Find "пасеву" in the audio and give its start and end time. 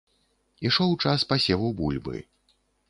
1.35-1.71